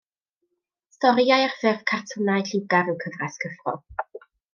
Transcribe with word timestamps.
Storïau 0.95 1.43
ar 1.47 1.53
ffurf 1.59 1.83
cartwnau 1.91 2.45
lliwgar 2.47 2.89
yw 2.95 2.99
Cyfres 3.05 3.37
Cyffro. 3.45 3.75